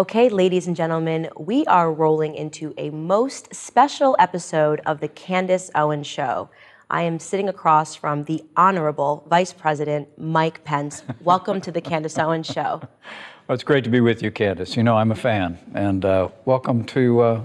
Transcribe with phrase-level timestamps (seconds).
[0.00, 5.70] Okay, ladies and gentlemen, we are rolling into a most special episode of the Candace
[5.74, 6.48] Owens Show.
[6.88, 11.02] I am sitting across from the Honorable Vice President Mike Pence.
[11.20, 12.80] Welcome to the Candace Owens Show.
[12.80, 14.74] Well, it's great to be with you, Candace.
[14.74, 17.42] You know I'm a fan, and uh, welcome to uh,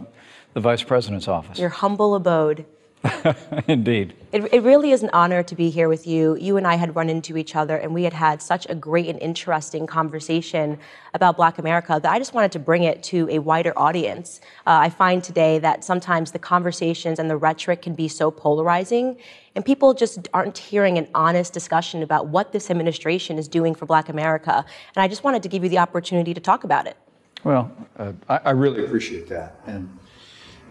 [0.54, 1.60] the Vice President's office.
[1.60, 2.66] Your humble abode.
[3.68, 4.14] Indeed.
[4.32, 6.36] It, it really is an honor to be here with you.
[6.36, 9.08] You and I had run into each other, and we had had such a great
[9.08, 10.78] and interesting conversation
[11.14, 14.42] about Black America that I just wanted to bring it to a wider audience.
[14.68, 19.18] Uh, I find today that sometimes the conversations and the rhetoric can be so polarizing,
[19.56, 23.86] and people just aren't hearing an honest discussion about what this administration is doing for
[23.86, 24.66] Black America.
[24.96, 26.98] And I just wanted to give you the opportunity to talk about it.
[27.44, 29.62] Well, uh, I, I really appreciate that.
[29.68, 29.98] And,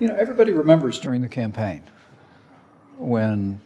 [0.01, 1.83] you know, everybody remembers during the campaign
[2.99, 3.61] when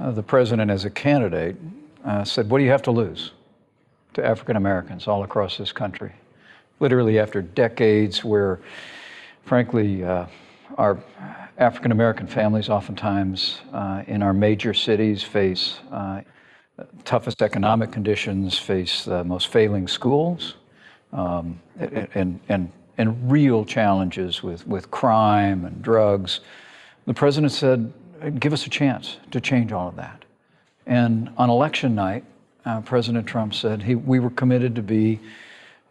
[0.00, 1.56] uh, the president, as a candidate,
[2.04, 3.32] uh, said, What do you have to lose
[4.14, 6.12] to African Americans all across this country?
[6.80, 8.60] Literally, after decades where,
[9.44, 10.26] frankly, uh,
[10.76, 10.98] our
[11.58, 16.20] African American families, oftentimes uh, in our major cities, face uh,
[17.04, 20.54] toughest economic conditions, face the most failing schools,
[21.12, 26.40] um, and, and, and real challenges with, with crime and drugs.
[27.06, 27.92] The president said,
[28.38, 30.24] give us a chance to change all of that.
[30.86, 32.24] And on election night,
[32.64, 35.20] uh, President Trump said he, we were committed to be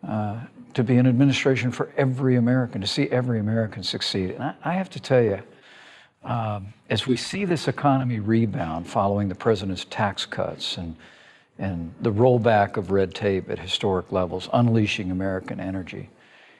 [0.07, 0.39] uh,
[0.73, 4.29] to be an administration for every American, to see every American succeed.
[4.29, 5.41] And I, I have to tell you,
[6.23, 10.95] um, as we see this economy rebound following the president's tax cuts and
[11.59, 16.09] and the rollback of red tape at historic levels, unleashing American energy.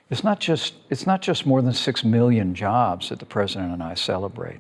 [0.10, 3.84] It's not just it's not just more than six million jobs that the president and
[3.84, 4.60] I celebrate.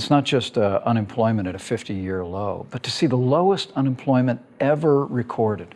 [0.00, 3.70] It's not just uh, unemployment at a 50 year low, but to see the lowest
[3.76, 5.74] unemployment ever recorded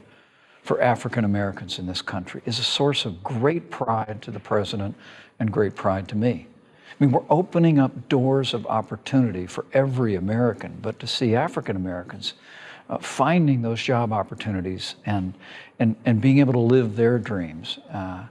[0.62, 4.94] for African Americans in this country is a source of great pride to the president
[5.38, 6.46] and great pride to me.
[6.88, 11.76] I mean, we're opening up doors of opportunity for every American, but to see African
[11.76, 12.32] Americans
[12.88, 15.34] uh, finding those job opportunities and,
[15.78, 18.24] and, and being able to live their dreams uh,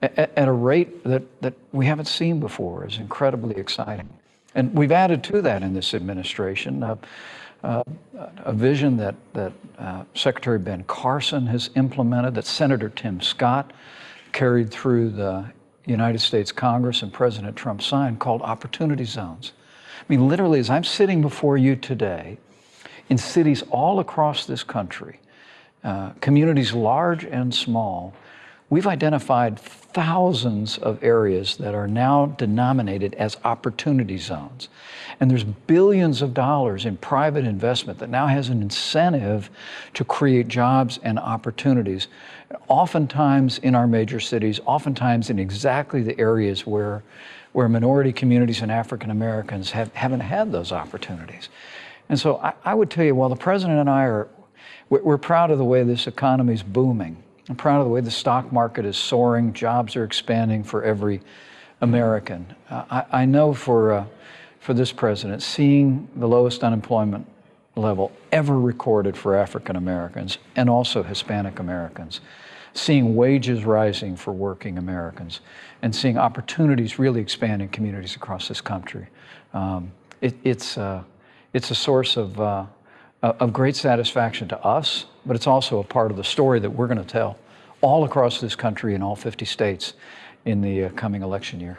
[0.00, 4.08] at, at, a rate that, that we haven't seen before is incredibly exciting.
[4.54, 6.96] And we've added to that in this administration uh,
[7.62, 7.82] uh,
[8.38, 13.72] a vision that, that uh, Secretary Ben Carson has implemented, that Senator Tim Scott
[14.32, 15.44] carried through the
[15.86, 19.52] United States Congress and President Trump signed, called Opportunity Zones.
[20.00, 22.38] I mean, literally, as I'm sitting before you today,
[23.08, 25.20] in cities all across this country,
[25.84, 28.14] uh, communities large and small,
[28.70, 34.68] we've identified thousands of areas that are now denominated as opportunity zones.
[35.18, 39.50] And there's billions of dollars in private investment that now has an incentive
[39.94, 42.06] to create jobs and opportunities,
[42.68, 47.02] oftentimes in our major cities, oftentimes in exactly the areas where,
[47.52, 51.48] where minority communities and African Americans have, haven't had those opportunities.
[52.08, 54.28] And so I, I would tell you, while the president and I are,
[54.88, 58.00] we're, we're proud of the way this economy is booming, I'm proud of the way
[58.00, 61.20] the stock market is soaring, jobs are expanding for every
[61.80, 62.46] American.
[62.70, 64.04] Uh, I, I, know for, uh,
[64.60, 67.26] for this president, seeing the lowest unemployment
[67.74, 72.20] level ever recorded for African Americans and also Hispanic Americans,
[72.72, 75.40] seeing wages rising for working Americans,
[75.82, 79.08] and seeing opportunities really expand in communities across this country.
[79.54, 79.90] Um,
[80.20, 81.02] it, it's, uh,
[81.52, 82.66] it's a source of, uh,
[83.24, 86.86] of great satisfaction to us but it's also a part of the story that we're
[86.86, 87.38] going to tell
[87.80, 89.94] all across this country in all 50 states
[90.44, 91.78] in the uh, coming election year.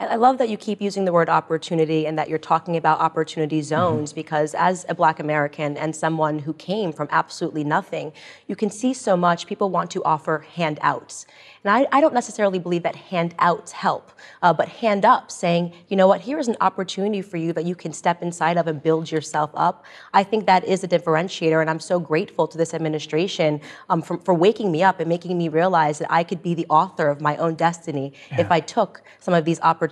[0.00, 3.00] And I love that you keep using the word opportunity and that you're talking about
[3.00, 3.66] opportunity mm-hmm.
[3.66, 4.20] zones mm-hmm.
[4.20, 8.10] because, as a Black American and someone who came from absolutely nothing,
[8.48, 9.46] you can see so much.
[9.46, 11.26] People want to offer handouts.
[11.62, 15.96] And I, I don't necessarily believe that handouts help, uh, but hand up, saying, you
[15.98, 18.82] know what, here is an opportunity for you that you can step inside of and
[18.82, 19.84] build yourself up.
[20.14, 23.60] I think that is a differentiator, and I'm so grateful to this administration
[23.90, 26.66] um, for, for waking me up and making me realize that I could be the
[26.70, 28.40] author of my own destiny yeah.
[28.40, 29.89] if I took some of these opportunities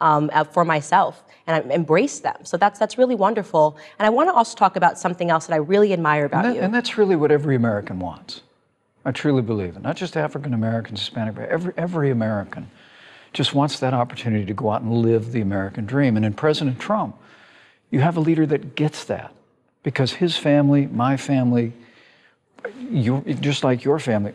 [0.00, 2.36] um, uh, for myself and I embrace them.
[2.44, 3.76] So that's that's really wonderful.
[3.98, 6.54] And I want to also talk about something else that I really admire about and
[6.54, 6.62] that, you.
[6.62, 8.42] And that's really what every American wants.
[9.04, 9.82] I truly believe it.
[9.82, 12.70] Not just African Americans, Hispanic, but every, every American
[13.32, 16.16] just wants that opportunity to go out and live the American dream.
[16.16, 17.16] And in President Trump,
[17.90, 19.32] you have a leader that gets that
[19.82, 21.72] because his family, my family,
[22.78, 24.34] you, just like your family,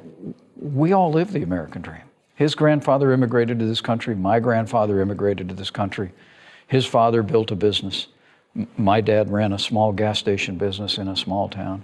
[0.56, 2.02] we all live the American dream.
[2.36, 4.16] His grandfather immigrated to this country.
[4.16, 6.12] My grandfather immigrated to this country.
[6.68, 8.08] His father built a business.
[8.78, 11.84] My dad ran a small gas station business in a small town.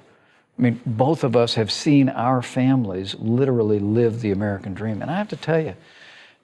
[0.58, 5.02] I mean, both of us have seen our families literally live the American dream.
[5.02, 5.76] And I have to tell you,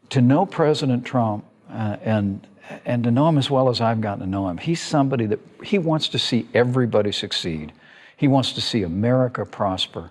[0.09, 2.45] to know President Trump uh, and
[2.85, 5.39] and to know him as well as I've gotten to know him, he's somebody that
[5.63, 7.71] he wants to see everybody succeed.
[8.15, 10.09] He wants to see America prosper.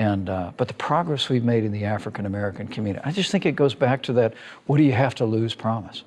[0.00, 3.44] And, uh, but the progress we've made in the African American community, I just think
[3.44, 4.32] it goes back to that
[4.64, 6.04] what do you have to lose promise.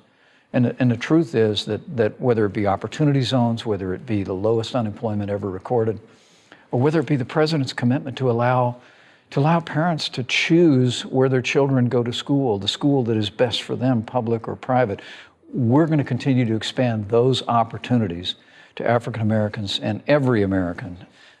[0.52, 4.04] And the, and the truth is that, that whether it be opportunity zones, whether it
[4.04, 6.00] be the lowest unemployment ever recorded,
[6.72, 8.80] or whether it be the president's commitment to allow,
[9.30, 13.30] to allow parents to choose where their children go to school, the school that is
[13.30, 15.02] best for them, public or private,
[15.52, 18.34] we're going to continue to expand those opportunities
[18.74, 20.96] to African Americans and every American.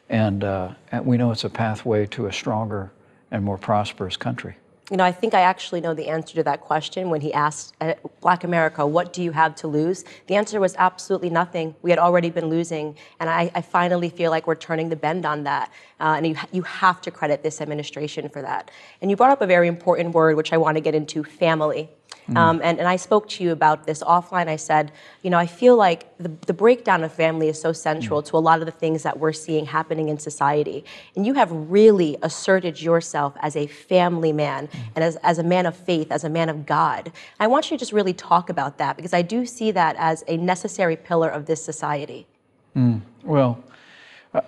[0.08, 2.92] And, uh, and we know it's a pathway to a stronger
[3.30, 4.56] and more prosperous country.
[4.90, 7.74] You know, I think I actually know the answer to that question when he asked
[7.80, 10.04] uh, Black America, what do you have to lose?
[10.26, 11.74] The answer was absolutely nothing.
[11.80, 12.94] We had already been losing.
[13.18, 15.72] And I, I finally feel like we're turning the bend on that.
[16.00, 18.70] Uh, and you, you have to credit this administration for that.
[19.00, 21.88] And you brought up a very important word, which I want to get into family.
[22.28, 22.36] Mm.
[22.36, 24.48] Um, and, and I spoke to you about this offline.
[24.48, 24.92] I said,
[25.22, 28.26] you know, I feel like the, the breakdown of family is so central mm.
[28.26, 30.84] to a lot of the things that we're seeing happening in society.
[31.16, 34.78] And you have really asserted yourself as a family man mm.
[34.94, 37.12] and as, as a man of faith, as a man of God.
[37.38, 40.24] I want you to just really talk about that because I do see that as
[40.26, 42.26] a necessary pillar of this society.
[42.74, 43.02] Mm.
[43.22, 43.62] Well,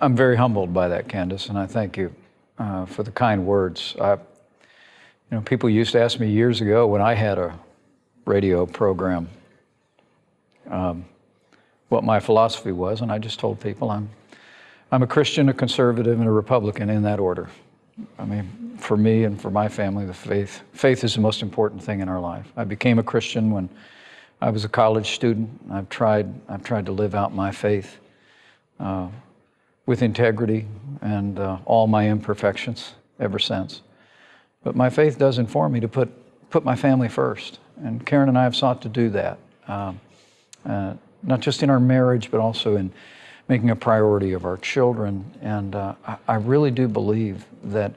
[0.01, 2.13] I'm very humbled by that, Candace, and I thank you
[2.59, 3.95] uh, for the kind words.
[4.01, 4.19] I, you
[5.31, 7.57] know, people used to ask me years ago when I had a
[8.27, 9.29] radio program
[10.69, 11.05] um,
[11.89, 14.09] what my philosophy was, and I just told people I'm,
[14.91, 17.49] I'm a Christian, a conservative, and a Republican in that order.
[18.19, 21.83] I mean, for me and for my family, the faith faith is the most important
[21.83, 22.51] thing in our life.
[22.55, 23.69] I became a Christian when
[24.41, 25.49] I was a college student.
[25.71, 27.97] I've tried I've tried to live out my faith
[28.79, 29.07] uh,
[29.85, 30.67] with integrity
[31.01, 33.81] and uh, all my imperfections ever since.
[34.63, 36.11] But my faith does inform me to put
[36.49, 37.59] put my family first.
[37.83, 39.99] And Karen and I have sought to do that, um,
[40.65, 42.91] uh, not just in our marriage, but also in
[43.47, 45.31] making a priority of our children.
[45.41, 47.93] And uh, I, I really do believe that,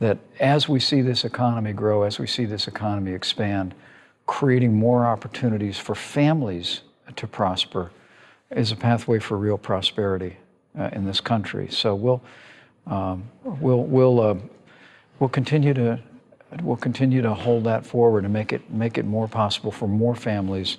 [0.00, 3.74] that as we see this economy grow, as we see this economy expand,
[4.26, 6.82] creating more opportunities for families
[7.14, 7.90] to prosper
[8.50, 10.36] is a pathway for real prosperity
[10.78, 11.68] uh, in this country.
[11.70, 12.22] So we'll,
[12.86, 14.34] um, we'll, we'll, uh,
[15.18, 16.00] we'll continue to
[16.62, 20.14] we'll continue to hold that forward and make it make it more possible for more
[20.14, 20.78] families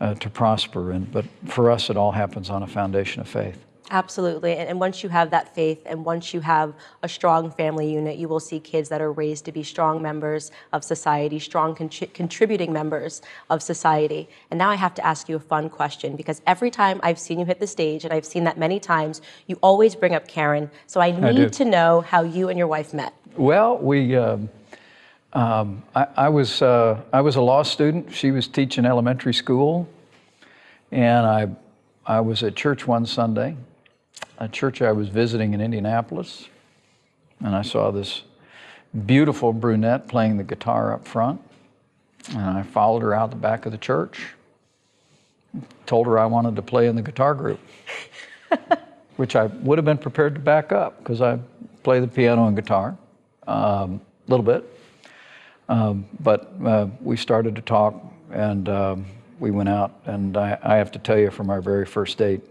[0.00, 0.92] uh, to prosper.
[0.92, 3.64] And but for us, it all happens on a foundation of faith.
[3.90, 4.56] Absolutely.
[4.56, 6.72] And, and, once you have that faith and once you have
[7.02, 10.50] a strong family unit, you will see kids that are raised to be strong members
[10.72, 13.20] of society, strong contributing members
[13.50, 14.26] of society.
[14.50, 17.38] And now I have to ask you a fun question because every time I've seen
[17.38, 20.70] you hit the stage, and I've seen that many times, you always bring up Karen.
[20.86, 23.12] So I need I to know how you and your wife met.
[23.36, 24.16] Well, we.
[24.16, 24.48] Um,
[25.34, 28.12] um, I, I, was, uh, I was a law student.
[28.14, 29.88] She was teaching elementary school.
[30.92, 31.48] And I,
[32.06, 33.56] I was at church one Sunday,
[34.38, 36.48] a church I was visiting in Indianapolis.
[37.40, 38.22] And I saw this
[39.06, 41.40] beautiful brunette playing the guitar up front.
[42.30, 44.34] And I followed her out the back of the church,
[45.84, 47.60] told her I wanted to play in the guitar group,
[49.16, 51.38] which I would have been prepared to back up because I
[51.82, 52.96] play the piano and guitar
[53.46, 54.73] a um, little bit.
[55.68, 57.94] Um, but uh, we started to talk,
[58.30, 59.06] and um,
[59.38, 60.00] we went out.
[60.04, 62.42] And I, I, have to tell you, from our very first date,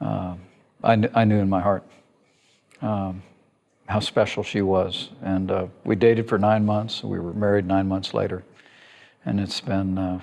[0.00, 0.34] uh,
[0.82, 1.84] I, kn- I, knew in my heart
[2.82, 3.22] um,
[3.88, 5.10] how special she was.
[5.22, 7.04] And uh, we dated for nine months.
[7.04, 8.42] We were married nine months later,
[9.24, 10.20] and it's been uh,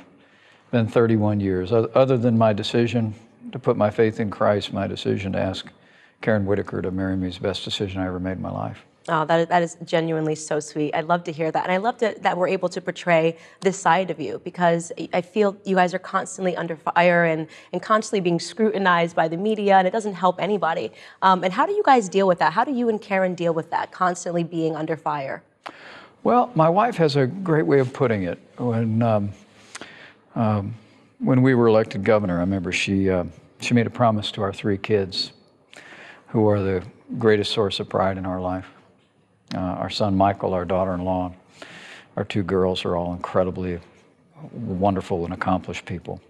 [0.72, 1.72] been 31 years.
[1.72, 3.14] Other than my decision
[3.54, 5.68] to put my faith in Christ, my decision to ask
[6.22, 8.86] Karen Whitaker to marry me is the best decision I ever made in my life.
[9.08, 10.96] Oh, that is, genuinely so sweet.
[10.96, 11.64] I love to hear that.
[11.64, 15.22] And I love to, that we're able to portray this side of you because I
[15.22, 19.78] feel you guys are constantly under fire and, and constantly being scrutinized by the media,
[19.78, 20.92] and it doesn't help anybody.
[21.22, 22.52] Um, and how do you guys deal with that?
[22.54, 25.44] How do you and Karen deal with that, constantly being under fire?
[26.24, 28.40] Well, my wife has a great way of putting it.
[28.58, 29.30] When, um,
[30.34, 30.74] um,
[31.20, 33.26] when we were elected governor, I remember she, uh,
[33.60, 35.32] she made a promise to our three kids,
[36.30, 36.84] who are the
[37.20, 38.66] greatest source of pride in our life.
[39.54, 41.34] Uh, our son Michael, our daughter in law,
[42.18, 43.80] our two girls are all incredibly
[44.52, 46.22] wonderful and accomplished people.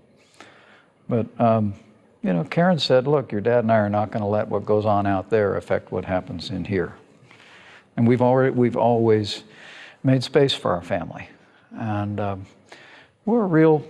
[1.08, 1.76] But, um,
[2.24, 4.66] you know, Karen said, look, your dad and I are not going to let what
[4.66, 6.96] goes on out there affect what happens in here.
[7.96, 9.44] And we've, already, we've always
[10.04, 11.30] made space for our family.
[11.72, 12.46] And um,
[13.26, 13.86] we're a real,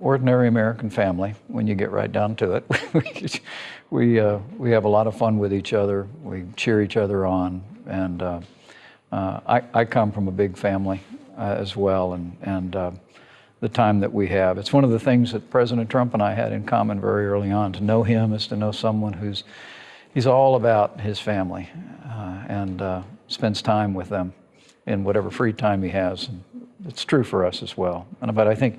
[0.00, 3.40] ordinary American family when you get right down to it.
[3.90, 7.26] we, uh, we have a lot of fun with each other, we cheer each other
[7.26, 8.40] on, and uh,
[9.10, 11.00] uh, I, I come from a big family
[11.36, 12.90] uh, as well, and, and uh,
[13.60, 14.58] the time that we have.
[14.58, 17.50] It's one of the things that President Trump and I had in common very early
[17.50, 17.72] on.
[17.72, 19.44] To know him is to know someone who's
[20.14, 21.68] he's all about his family
[22.04, 24.32] uh, and spends time with them
[24.86, 26.28] in whatever free time he has.
[26.28, 26.42] And
[26.86, 28.06] it's true for us as well.
[28.20, 28.78] And, but I think,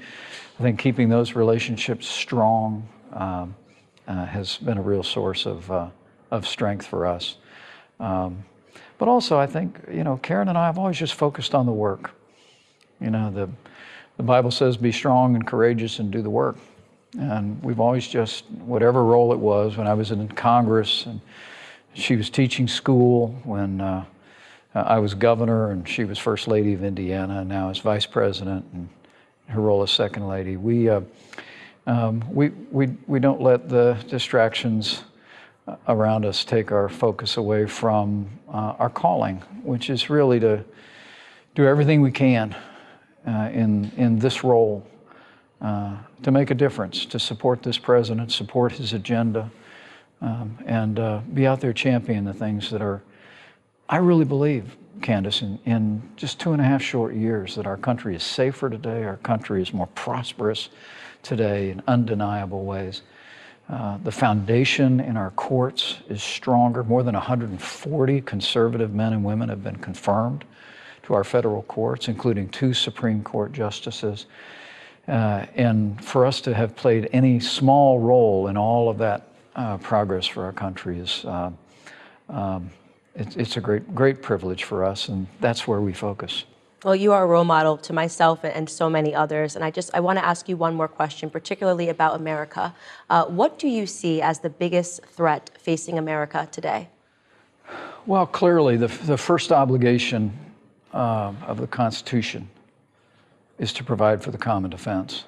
[0.59, 3.55] I think keeping those relationships strong um,
[4.07, 5.89] uh, has been a real source of, uh,
[6.31, 7.37] of strength for us.
[7.99, 8.43] Um,
[8.99, 11.71] but also, I think, you know, Karen and I have always just focused on the
[11.71, 12.11] work.
[12.99, 13.49] You know, the,
[14.17, 16.57] the Bible says, be strong and courageous and do the work.
[17.17, 21.21] And we've always just, whatever role it was, when I was in Congress and
[21.93, 24.03] she was teaching school, when uh,
[24.75, 28.65] I was governor and she was first lady of Indiana, and now as vice president
[28.73, 28.89] and
[29.47, 31.01] her role as second lady, we, uh,
[31.87, 35.03] um, we, we, we don't let the distractions
[35.87, 40.63] around us take our focus away from uh, our calling, which is really to
[41.55, 42.55] do everything we can
[43.27, 44.85] uh, in, in this role
[45.61, 49.51] uh, to make a difference, to support this president, support his agenda,
[50.21, 53.01] um, and uh, be out there championing the things that are,
[53.87, 57.77] I really believe, Candace, in, in just two and a half short years, that our
[57.77, 60.69] country is safer today, our country is more prosperous
[61.23, 63.01] today in undeniable ways.
[63.69, 66.83] Uh, the foundation in our courts is stronger.
[66.83, 70.43] More than 140 conservative men and women have been confirmed
[71.03, 74.25] to our federal courts, including two Supreme Court justices.
[75.07, 79.77] Uh, and for us to have played any small role in all of that uh,
[79.77, 81.51] progress for our country is uh,
[82.29, 82.69] um,
[83.15, 86.45] it, it's a great great privilege for us, and that's where we focus.
[86.83, 89.91] Well, you are a role model to myself and so many others, and I just
[89.93, 92.73] I want to ask you one more question, particularly about America.
[93.09, 96.87] Uh, what do you see as the biggest threat facing America today?
[98.05, 100.31] Well, clearly, the, the first obligation
[100.93, 102.47] uh, of the Constitution
[103.57, 105.25] is to provide for the common defense.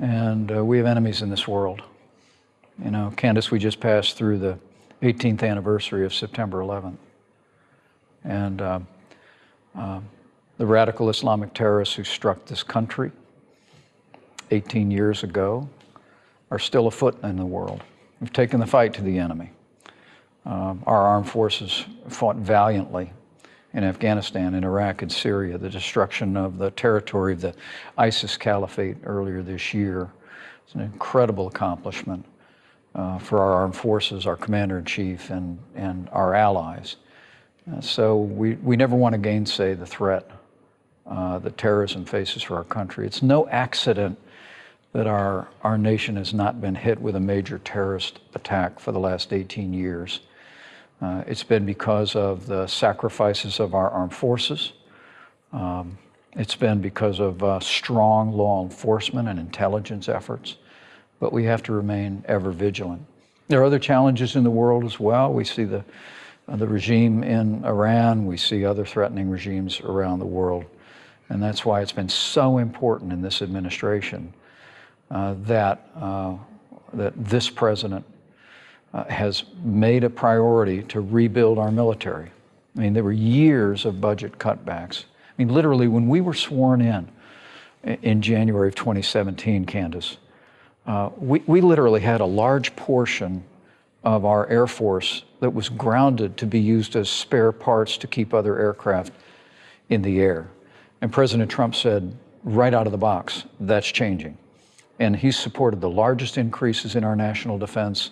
[0.00, 1.82] And uh, we have enemies in this world.
[2.82, 4.58] You know, Candace, we just passed through the
[5.02, 6.96] 18th anniversary of September 11th.
[8.24, 8.62] And
[9.76, 10.00] uh,
[10.56, 13.12] the radical Islamic terrorists who struck this country
[14.50, 15.68] 18 years ago
[16.50, 17.82] are still afoot in the world.
[18.20, 19.50] We've taken the fight to the enemy.
[20.46, 23.12] Um, our armed forces fought valiantly
[23.74, 27.54] in Afghanistan, in Iraq, and Syria, the destruction of the territory of the
[27.98, 30.10] ISIS caliphate earlier this year.
[30.64, 32.24] It's an incredible accomplishment
[32.94, 36.96] uh, for our armed forces, our commander in chief, and, and our allies.
[37.80, 40.30] So we, we never want to gainsay the threat
[41.06, 43.06] uh, that terrorism faces for our country.
[43.06, 44.18] It's no accident
[44.92, 48.98] that our, our nation has not been hit with a major terrorist attack for the
[48.98, 50.20] last 18 years.
[51.00, 54.72] Uh, it's been because of the sacrifices of our armed forces.
[55.52, 55.98] Um,
[56.32, 60.56] it's been because of uh, strong law enforcement and intelligence efforts,
[61.20, 63.02] but we have to remain ever vigilant.
[63.48, 65.32] There are other challenges in the world as well.
[65.32, 65.84] We see the,
[66.56, 70.64] the regime in Iran, we see other threatening regimes around the world,
[71.28, 74.32] and that's why it's been so important in this administration
[75.10, 76.36] uh, that, uh,
[76.94, 78.04] that this president
[78.94, 82.30] uh, has made a priority to rebuild our military.
[82.76, 85.04] I mean, there were years of budget cutbacks.
[85.04, 87.10] I mean, literally, when we were sworn in
[87.84, 90.16] in January of 2017, Candace,
[90.86, 93.44] uh, we, we literally had a large portion
[94.04, 98.32] of our Air Force that was grounded to be used as spare parts to keep
[98.32, 99.12] other aircraft
[99.88, 100.48] in the air.
[101.00, 104.36] And President Trump said right out of the box, that's changing.
[104.98, 108.10] And he supported the largest increases in our national defense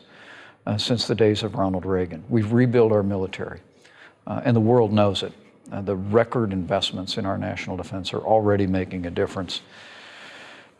[0.66, 2.24] uh, since the days of Ronald Reagan.
[2.28, 3.60] We've rebuilt our military,
[4.26, 5.32] uh, and the world knows it.
[5.72, 9.62] Uh, the record investments in our national defense are already making a difference.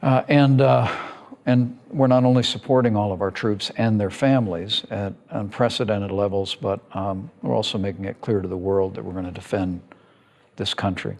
[0.03, 0.93] Uh, and, uh,
[1.47, 6.55] and we're not only supporting all of our troops and their families at unprecedented levels,
[6.55, 9.81] but um, we're also making it clear to the world that we're going to defend
[10.57, 11.17] this country.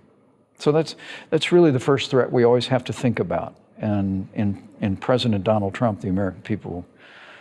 [0.59, 0.97] So that's,
[1.31, 3.55] that's really the first threat we always have to think about.
[3.79, 6.87] And in, in President Donald Trump, the American people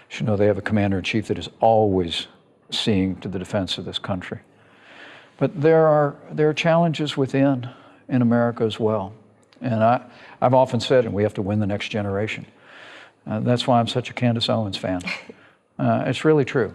[0.09, 2.27] should know they have a commander in chief that is always
[2.69, 4.39] seeing to the defense of this country.
[5.37, 7.69] But there are, there are challenges within
[8.07, 9.13] in America as well.
[9.61, 10.05] And I,
[10.41, 12.45] I've often said, and we have to win the next generation.
[13.27, 15.01] Uh, that's why I'm such a Candace Owens fan.
[15.77, 16.73] Uh, it's really true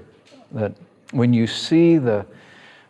[0.52, 0.75] that
[1.12, 2.26] when you see the,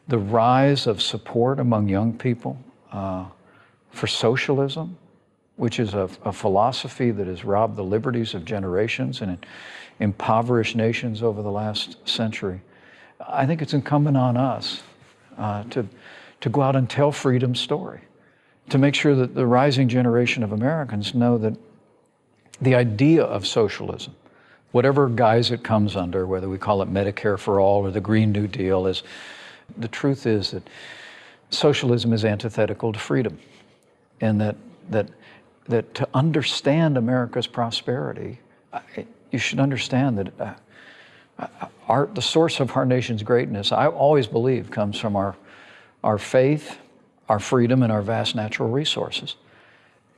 [0.09, 2.59] the rise of support among young people
[2.91, 3.25] uh,
[3.93, 4.99] for socialism,
[5.55, 9.47] which is a, a philosophy that has robbed the liberties of generations and
[10.01, 12.61] impoverished nations over the last century,
[13.29, 14.83] I think it's incumbent on us
[15.39, 15.87] uh, to,
[16.41, 18.01] to go out and tell freedom's story,
[18.71, 21.57] to make sure that the rising generation of Americans know that
[22.61, 24.15] the idea of socialism,
[24.73, 28.33] whatever guise it comes under, whether we call it Medicare for all or the Green
[28.33, 29.03] New Deal, is
[29.79, 30.63] the truth is that
[31.51, 33.39] socialism is antithetical to freedom,
[34.21, 34.57] and that
[34.91, 35.09] that
[35.69, 38.39] that to understand America's prosperity,
[39.31, 40.55] you should understand that uh,
[41.39, 45.37] uh, our, the source of our nation's greatness, I always believe, comes from our,
[46.05, 46.79] our faith,
[47.29, 49.37] our freedom, and our vast natural resources.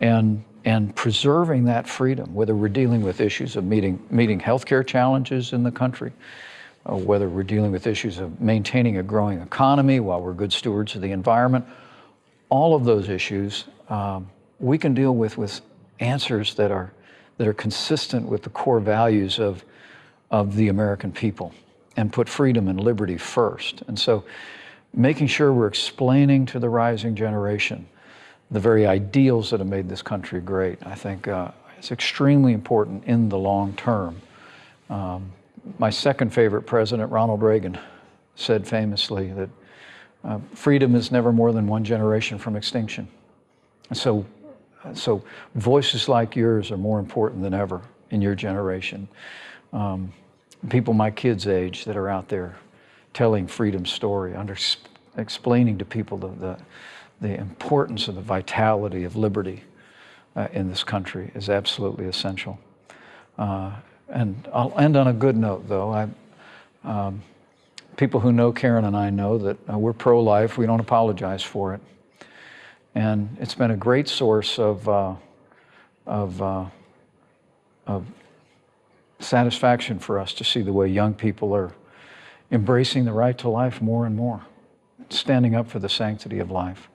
[0.00, 5.52] And, and preserving that freedom, whether we're dealing with issues of meeting, meeting healthcare challenges
[5.52, 6.12] in the country,
[6.84, 11.02] whether we're dealing with issues of maintaining a growing economy while we're good stewards of
[11.02, 11.64] the environment,
[12.48, 14.28] all of those issues um,
[14.58, 15.60] we can deal with with
[16.00, 16.92] answers that are
[17.38, 19.64] that are consistent with the core values of
[20.30, 21.52] of the American people
[21.96, 23.82] and put freedom and liberty first.
[23.86, 24.24] And so
[24.94, 27.86] making sure we're explaining to the rising generation
[28.52, 33.04] the very ideals that have made this country great, I think uh, is extremely important
[33.04, 34.22] in the long term.
[34.88, 35.32] Um,
[35.78, 37.78] my second favorite president, Ronald Reagan,
[38.36, 39.50] said famously that
[40.24, 43.08] uh, freedom is never more than one generation from extinction.
[43.92, 44.24] So
[44.94, 45.22] so
[45.54, 49.08] voices like yours are more important than ever in your generation.
[49.72, 50.12] Um,
[50.68, 52.56] people my kids' age that are out there
[53.14, 54.56] telling freedom's story, under,
[55.16, 56.58] explaining to people the, the,
[57.22, 59.62] the, importance of the vitality of liberty
[60.36, 62.58] uh, in this country is absolutely essential.
[63.38, 63.72] Uh,
[64.08, 65.92] and I'll end on a good note, though.
[65.92, 66.08] I,
[66.84, 67.22] um,
[67.96, 71.42] people who know Karen and I know that uh, we're pro life, we don't apologize
[71.42, 71.80] for it.
[72.94, 75.14] And it's been a great source of, uh,
[76.06, 76.66] of, uh,
[77.86, 78.06] of
[79.18, 81.72] satisfaction for us to see the way young people are
[82.50, 84.42] embracing the right to life more and more,
[85.08, 86.88] standing up for the sanctity of life.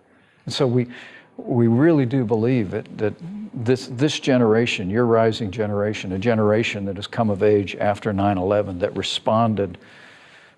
[0.48, 0.88] And so we,
[1.36, 3.14] we really do believe that, that
[3.54, 8.38] this, this generation, your rising generation, a generation that has come of age after 9
[8.38, 9.78] 11, that responded,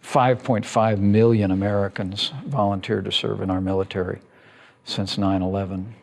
[0.03, 4.19] 5.5 million Americans volunteered to serve in our military
[4.85, 5.95] since 9 11,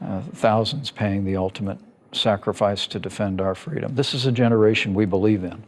[0.00, 1.78] uh, thousands paying the ultimate
[2.12, 3.96] sacrifice to defend our freedom.
[3.96, 5.64] This is a generation we believe in.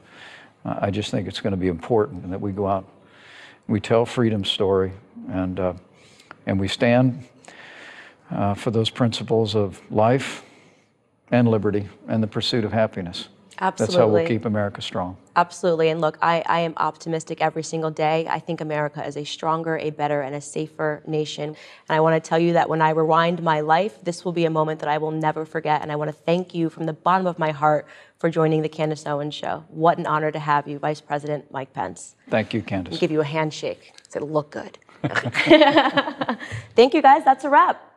[0.64, 2.88] Uh, I just think it's going to be important that we go out,
[3.66, 4.92] we tell freedom's story,
[5.32, 5.72] and, uh,
[6.46, 7.24] and we stand
[8.30, 10.44] uh, for those principles of life
[11.30, 13.28] and liberty and the pursuit of happiness.
[13.62, 13.94] Absolutely.
[13.94, 15.18] That's how we'll keep America strong.
[15.36, 15.90] Absolutely.
[15.90, 18.26] And look, I, I am optimistic every single day.
[18.28, 21.50] I think America is a stronger, a better, and a safer nation.
[21.50, 21.56] And
[21.96, 24.50] I want to tell you that when I rewind my life, this will be a
[24.50, 25.82] moment that I will never forget.
[25.82, 27.86] And I want to thank you from the bottom of my heart
[28.18, 29.64] for joining the Candace Owens Show.
[29.68, 32.16] What an honor to have you, Vice President Mike Pence.
[32.30, 32.94] Thank you, Candace.
[32.94, 33.92] I'll give you a handshake.
[34.14, 34.78] It'll look good.
[36.74, 37.24] thank you, guys.
[37.24, 37.89] That's a wrap.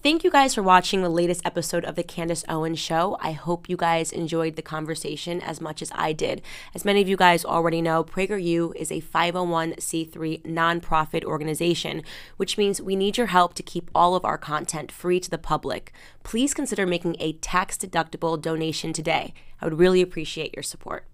[0.00, 3.16] Thank you guys for watching the latest episode of The Candace Owens Show.
[3.20, 6.40] I hope you guys enjoyed the conversation as much as I did.
[6.72, 12.04] As many of you guys already know, PragerU is a 501c3 nonprofit organization,
[12.36, 15.36] which means we need your help to keep all of our content free to the
[15.36, 15.92] public.
[16.22, 19.34] Please consider making a tax deductible donation today.
[19.60, 21.06] I would really appreciate your support.